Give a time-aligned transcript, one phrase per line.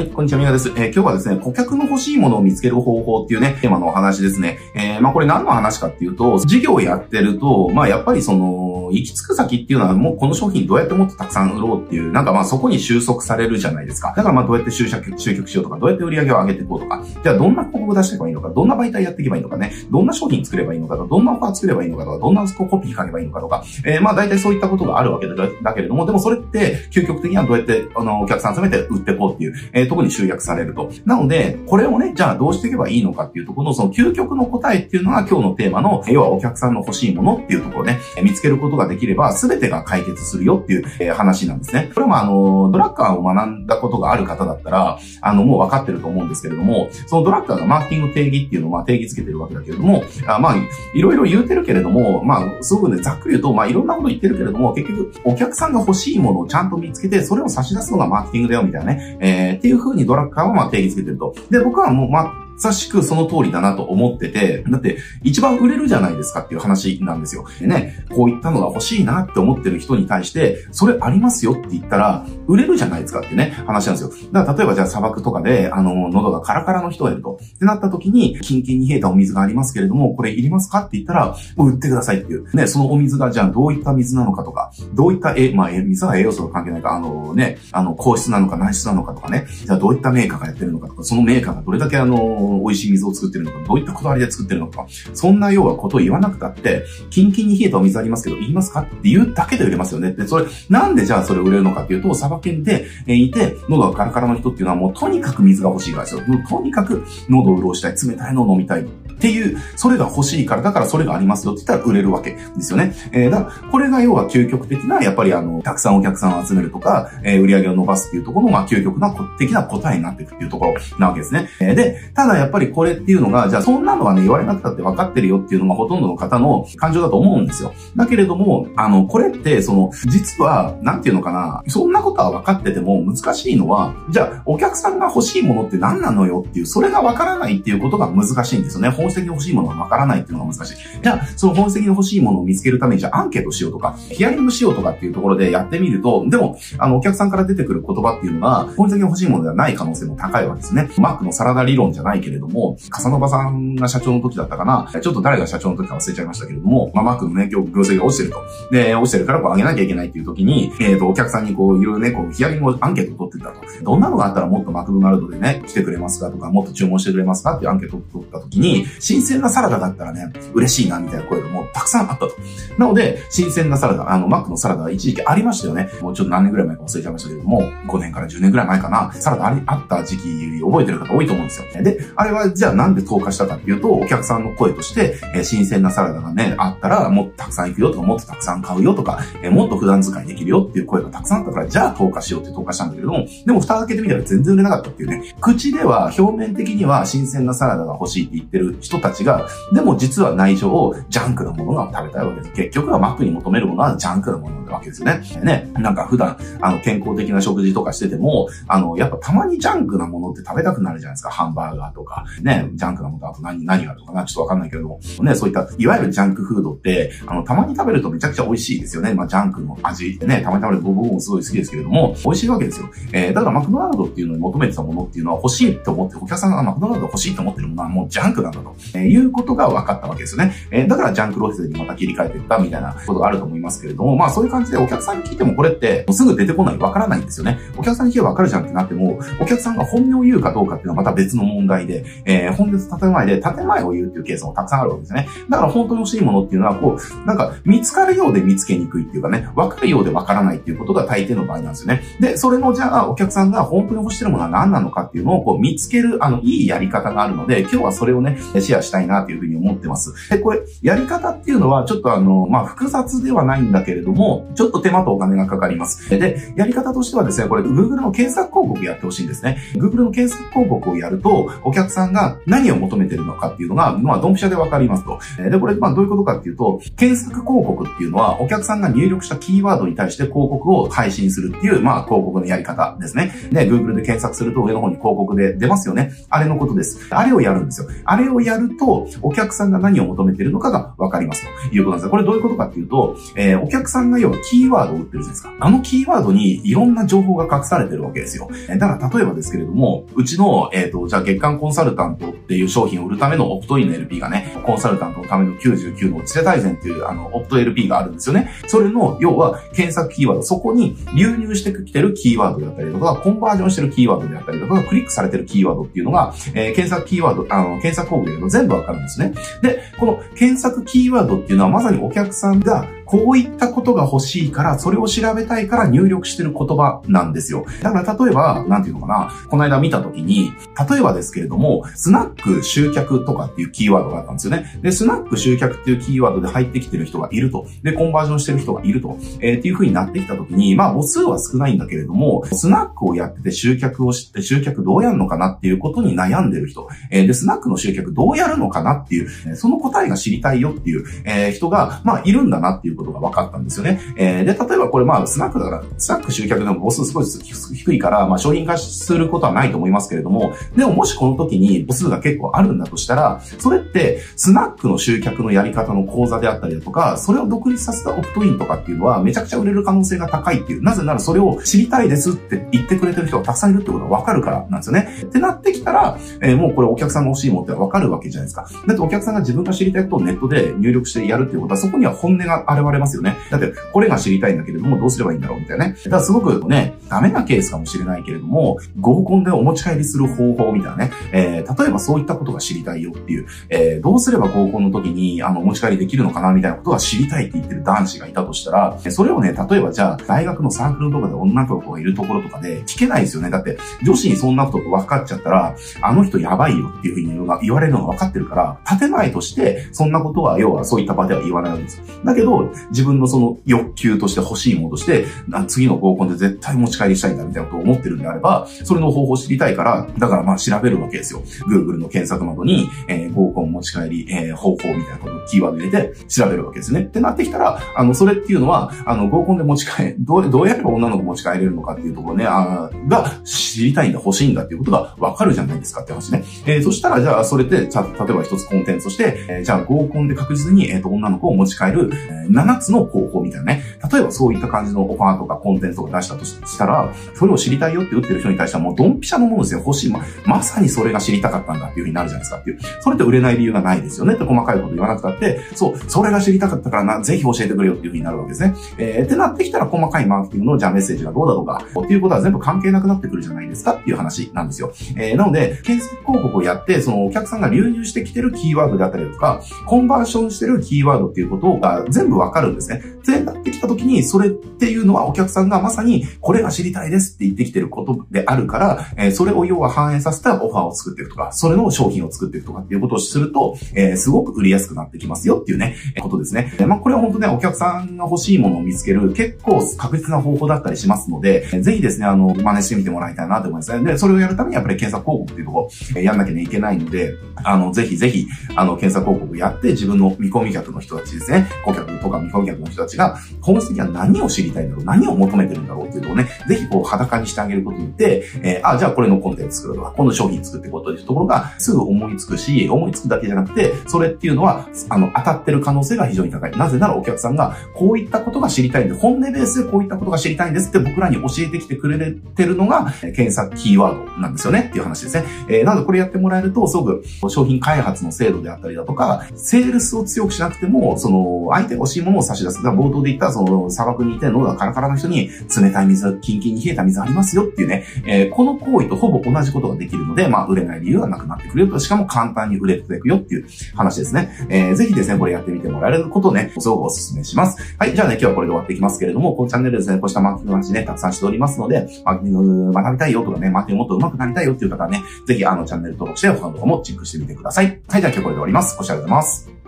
[0.00, 0.70] はい、こんにちは、みなです。
[0.70, 4.58] えー、今日はですね、顧客の欲しいものを見つける方法っていうね、テーマのお話ですね。
[4.74, 14.14] えー、まあこれ何の話かっていうと、事業をやってると、まあやっぱりその、行き着く先っていうのはもうこの商品どうやってもっとたくさん売ろうっていう、なんかまあそこに収束されるじゃないですか。
[14.16, 30.90] だからまあどうやって集客、集客しようとか、どうやって売り上げを上げていこうとか、じゃあどんな広告出していけばいいのか、どんな媒体やっていけばいいのかね、どんな商品作ればいいのかとか、どんなオファー作ればいいのかとか、どんなコピー書けばいいのかとか、えー、まあ大体そういったことがあるわけだけれども、でもそれって究極的にはどうやってあのお客さん集めて売っていこうっていう、えー、ところに集約されると。
[31.04, 41.90] なので、これをね、じゃあどうしていけばいいのかっていうところのその究極の答えっていうのが今日のテーマの、要はお客さんの欲しいものっていうところね、見つけることができれば、全てが解決するよっていう、え、話なんですね。
[41.92, 50.56] これはまああの、ドラッカーを学んだことがある方だったら、あの、もう分かってると思うんですけれども、そのドラッカーがマーケティング定義っていうのをまあ定義つけてるわけだけれども、あまあ、
[50.94, 61.34] いろいろ言うてるけれども、まあ、すごくね、ざっくり言うと、まあ、いろんなこと言ってるけれども、結局、お客さんが欲しいものをちゃんと見つけて、それを差し出すのがマーケティングだよ、みたいなね、えー、っていうふうにドラッカーはまあ定義つけてると。
[61.50, 67.46] で、僕はもう、まあ、さしくその通りだなと思ってて、だって一番売れるじゃないですかっていう話なんですよ。
[67.58, 74.12] でね、こういったのが欲しいなって思ってる人に対して、それありますよって言ったら、売れるじゃないですかってね、話なんですよ。
[74.32, 77.40] だから例えばじゃあ砂漠とかで、あの、喉がカラカラの人がいると。
[77.42, 82.54] ってなった時に、キンキンに冷えたお水がありますけれども、これいりますかって言ったら、もう売ってくださいっていう。
[82.54, 100.12] ね、そのお水がじゃあどういった水なのかとか、どういった、え、まあ、水は栄養素が関係ないか、あのね、あの、硬質なのか内質なのかとかね、じゃあどういったメーカーがやってるのかとか、そのメーカーがどれだけあの、美味しい水を作ってるのか、どういったこだわりで作ってるのか、そんなようなことを言わなくたって、キンキンに冷えたお水ありますけど、言いますかって言うだけで売れますよね。
[100.12, 106.22] で、それ、なんでじゃあそれ売れるのかっていうと、サバ犬でいて、喉がカラカラの人っていうのはもうとにかく水が欲しいからですよ。
[106.48, 108.86] とにかく喉を潤したい、冷たいのを飲みたい。
[109.20, 112.94] っていう、それが欲しいから、だからそれがありますよって言ったら売れるわけですよね。
[113.12, 121.50] えー、だから、これが要は究極的な、やっぱりあの、たくさんお客さんを集めるとか、えー、売り上げを伸ばすっていうところの、まあ、究極な的な答えになっていくっていうところなわけですね。
[121.60, 127.74] えー、で、ただやっぱりこれっていうのが、じゃあそんなのはね、言われなくたって分かってるよっていうのがほとんどの方の感情だと思うんですよ。
[127.96, 138.90] だけれども、あの、これって、その、実は、なんていうのかな、そんなことは分かってても難しいのは、じゃあ、お客さんが欲しいものって何なのよっていう、それが分からないっていうことが難しいんですよね。
[139.10, 140.76] 本質的に欲しいものがからないっていうのが難しい。
[141.02, 150.90] じゃあ、その本質的に欲しいものを見つけるために、じゃあアンケートしようとか、ヒアリングしようとかっていうところでやってみると、でも、あの、お客さんから出てくる言葉っていうのが、本質的に欲しいものではない可能性も高いわけですね。
[150.98, 158.38] マックのサラダ理論じゃないけれども、カサノバさんが社長の時だったかな、ちょっと誰が社長の時か忘れちゃいましたけれども、まあ、マックのね、業績が落ちてると。
[158.70, 163.60] で、落ちてるからこう上げなきゃいけないっていう時に、えっ、ー、と、お客さんにこう、いろいろね、こう、ヒアリングアンケートを取ってたと。
[163.82, 172.36] どんなのがあったらもっとマクドナルドでね、来てくれますかとか、もっと注文してくれますかっていうアンケートを取った時に、新鮮なサラダだったらね、嬉しいな、みたいな声がもうたくさんあったと。
[172.78, 175.90] なので、新鮮なサラダ、あの、マックのサラダは一時期ありましたよね。
[176.00, 181.82] もうちょっと何年ぐらい前か忘れちゃいましたけども、5年から10年ぐらい前かな、サラダありあった時期覚えてる方多いと思うんですよ。
[181.82, 195.34] で、あれはじゃあなんで投下したかっていうと、お客さんの声として、え、新鮮なサラダがね、あったら、もっとたくさん行くよとか、もっとたくさん買うよとか、え、もっと普段使いできるよっていう声がたくさんあったから、じゃあ投下しようって投下したんだけれども、でも蓋開けてみたら全然売れなかったっていうね。
[195.40, 202.52] 口では表面的には新鮮なサラダが欲しいって言ってる人たちが、でも実は内情はジャンクなものが食べたいわけです。
[202.52, 205.20] 結局はマックに求めるものはジャンクなものなわけですよね。
[205.42, 205.70] ね。
[205.74, 211.30] なんか普段、あの、健康的な食事とかしてても、あの、やっぱたまにジャンクなものって食べたくなるじゃないですか。
[211.30, 219.14] ハンバーガーとか、ね、ジャンクなものあと何、何があるのかなちょっとわかんないけども、ね、そういった、いわゆるジャンクフードって、あの、たまに食べるとめちゃくちゃ美味しいですよね。
[219.14, 222.88] まあ、ジャンクの味ってね、たまに食べると僕もすごい好きですけれども、美味しいわけですよ。
[223.12, 230.52] えー、だからマクドナルドっていうのに求めてたものっていうのは欲しいと思って、お客さんがマクドナルド欲しいと思ってるものはもうジャンクなんだと、えー、いうことが分かったわけですよね。
[230.70, 237.58] えー、だからジャンク路線にまた切り替えていったみたいなことがあると思いますけれども、まあそういう感じでお客さんに聞いてもこれってすぐ出てこない、わからないんですよね。
[237.76, 245.28] お客さんに聞けばわかるじゃんってなっても、お客さんが本音を言うかどうかっていうのはまた別の問題で、えー、本音と建前で建前を言うっていうケースもたくさんあるわけですね。
[245.48, 252.02] だから本当に欲しいものっていうのは、こう、なんか見つかるようで見つけにくいっていうかね、わかるようでわからないっていうことが大抵の場合なんですよね。
[252.20, 260.12] で、それのじゃあお客さんが本当に欲してるものは何なのかっていうのをこう見つける、あの、いいやり方があるので、今日はそれをね、シェアしたいなというふうに思ってます。
[260.30, 266.10] で、これ、やり方っていうのは、ちょっとあの、まあ、複雑ではないんだけれども、ちょっと手間とお金がかかります。
[266.10, 269.58] で、やり方としてはですね、これ Google の検索広告やってほしいんですね。
[269.74, 275.18] Google の検索広告をやると、お客さんが何を求めてるのかっていうのが、まあ、ドンピシャでわかりますと。
[275.38, 283.32] で、これ、まあ、どういうことかっていうと、検索広告っていうのは、お客さんが入力したキーワードに対して広告を配信するっていう、まあ、広告のやり方ですね。
[283.52, 286.12] で、Google で検索すると上の方に広告で出ますよね。
[286.28, 286.98] あれのことです。
[287.10, 287.88] あれをやるんですよ。
[288.04, 295.54] あれをやると、お客さんが何を求めてるのかがわかりますということなんですこれどういうことかっていうと、えー、お客さんが要はキーワードを売ってるじゃないですか。
[295.60, 298.48] あのキーワードにいろんな情報が隠されてるわけですよ。
[298.68, 308.50] だから例えばですけれども、うちの、えっ、ー、と、じゃあ月間コンサルタントっていう商品を売るためのオプトインの LP がね、コンサルタントのための99の知世大全っていうあの、オプト LP があるんですよね。
[308.66, 319.34] それの、要は検索キーワード、そこに流入してきてるキーワードだったりとか、コンバージョンしてるキーワードであったりとか、クリックされてるキーワードっていうのが、えー、検索キーワード、あの、検索工具で全部わかるんですね。
[319.62, 327.66] で、この検索キーワードっていうのはまさにお客さんがこういったことが欲しいから、それを調べたいから入力してる言葉なんですよ。
[327.82, 330.52] だから例えば、なんていうのかな、この間見たときに、
[330.88, 334.78] 例えばですけれども、スナック集客とかっていうキーワードがあったんですよね。
[334.80, 337.66] で、スナック集客っていうキーワードで入ってきてる人がいると。
[337.82, 339.18] で、コンバージョンしてる人がいると。
[339.40, 346.88] えー、っていう風になってきたときに、まあ、母数は少ないんだけれども、スナックをやってて集客をして、集客どうやるのかなっていうことに悩んでる人。
[347.10, 354.00] えー、で、スナックの集客どうやるのかなっていう、その答えが知りたいよっていう、えー、人が、まあ、いるんだなっていうことが分かったんですよね。
[354.16, 357.26] えー、で、例えばこれまあ、スナックだから、スナック集客でも母数すごい
[357.74, 375.08] 低いから、まあ、商品化することはないと思いますけれども、でももしこの時に母数が結構あるんだとしたら、それって、スナックの集客のやり方の講座であったりだとか、それを独立させたオプトインとかっていうのは、めちゃくちゃ売れる可能性が高いっていう、なぜならそれを知りたいですって言ってくれてる人がたくさんいるってことがわかるからなんですよね。
[375.22, 378.68] ってなってきたら、えー、もうこれお客さんが欲しいものってわかるわけじゃないですか。
[378.86, 383.36] だってお客さんが自分が知りたいことをネットで入力してやるっていうことは、そこには本音が現れますよね。
[383.50, 385.96] だって、これが知りたいんだけれども、どうすればいいんだろうみたいなね。
[386.04, 391.10] だからすごくね、ダメなケースかもしれないけれども、合コンでお持ち帰りする方法みたいなね。
[391.32, 403.50] えー、例えばそういったことが知りたいよっていう、えー、どうすれば合コンの時に、あの、お持ち帰りできるのかなみたいなことが知りたいって言ってる男子がいたとしたら、それをね、例えばじゃあ、大学のサークルとかで女の子がいるところとかで聞けないですよね。
[403.50, 412.04] だって、女子にそんなこと分かっちゃったら、あの人やばいよっていうふうに言われるのが分かってるから、建前として、そんなことは、要はそういった場では言わないわけですよ。
[412.24, 415.26] だけど、自分のその欲求として欲しいものとして、
[415.68, 421.42] 次の合コンで絶対持ち帰りしたいんだみたいなことを思ってるんであれば、それの方法を知りたいから、だからまあ調べるわけですよ。
[421.68, 427.02] Google の検索窓に、えー、合コン持ち帰り、えー、方法みたいなことをキーワード入れて調べるわけですね。
[427.02, 436.44] ってなってきたら、あの、それっていうのは、あの、合コンで持ち帰、どう、どうやれば女の子持ち帰れるのかっていうところね、あが知りたいんだ、欲しいんだっていうことがわかるじゃないですかって話ね。
[436.66, 443.82] えー、そしたら、じゃあ、それで、じゃあ、例えば一つコンテンツとして、えー、じゃあ合コンで確実に、えっ、ー、と、女の子を持ち帰る、えー、つの方法みたいなね。
[444.10, 449.80] 例えばそういった感じのオファーとかコンテンツを出したとしたら、それを知りたいよって打ってる人に対してはもうドンピシャのものですよ。
[449.80, 450.12] 欲しい。
[450.12, 452.78] ま、まさにそれが知りたかったんだっていう風になるじゃないですかっていう。
[453.00, 458.74] それって売れない理由がないですよねって細かいこと言わなくたって、そう、それが知りたかったからな、ぜひ教えてくれよっていう風になるわけですね。
[458.98, 464.92] えー、ってなってきたら細かいマーケティングのじゃあメッセージがどうだとか、っていうことは全部関係なくなってくるじゃないですかっていう話なんですよ。
[465.16, 472.96] えー、なので、検索広告をやって、そのお客さんが流入してきてるキーワードであったりとか、コンバーションしてるキーワードっていうことが全部わかるんですね。
[472.98, 486.74] ってなってきた時に、それっていうのはお客さんがまさにこれが知りたいですって言ってきてることであるから、えー、それを要は反映させたオファーを作っていくとか、それの商品を作っていくとかっていうことをすると、えー、すごく売りやすくなってきますよっていうね、ことですね。
[486.86, 494.04] まあ、これは本当ね、お客さんが欲しいものを見つける結構確実な方法だったりしますので、ぜひですね、あの、真似してみてもらいたいなと思いますね。
[494.04, 516.70] で、それをやるためにやっぱり検索広告っていうところ、え、やんなきゃいけないので、あの、ぜひぜひ、あの、検索広告やって自分の見込み客の人たちですね、顧客とか見込み客の人たちが、本質的には何を知りたいんだろう、何を求めてるんだろうっていうとをね、ぜひこう裸にしてあげることによって、えー、あ、じゃあこれのコンテンツ作るとか、この商品作ってこというところがすぐ思いつくし、思いつくだけじゃなくて、それっていうのは、あの、当たってる可能性が非常に高い。
[516.76, 525.44] なぜならお客さんが、こういったことが知りたいんで、本音ベースでこういったことが知りたいんですって僕らに教えてきてくれてるのが、検索キーワードなんですよねっていう話ですね。
[525.68, 532.82] えー、なのでこれやってもらえると、すごく商品開発の精度であったりだとか、セールスを強くしなくても、その、相手が欲しいものを差し出す。
[532.82, 544.50] だ冒頭で言った、その、砂漠にいて喉がカラカラの人に、冷たい水、キンキンに冷えた水ありますよっていうね、えー、この行為とほぼ同じことができるので、まあ、売れない理由はなくなってくるよと、しかも簡単に売れていくよっていう話ですね。
[544.68, 547.96] えー、ぜひですね、これやってみてもらえることをね、すごくお勧めします。
[547.98, 558.00] はい、じゃあね、今日はこれで終わっていきますけれども、このチャンネルですね、こうしたマーケティングの話ね、たくさんしておりますので、マーケティング学びたいよとかね、マーケティングもっと上手くなりたいよっていう方はね、ぜひあのチャンネル登録して、他の動画もチェックしてみてください。
[558.08, 558.96] はい、じゃあ今日これで終わります。
[558.96, 559.79] ご視聴ありがとうございます。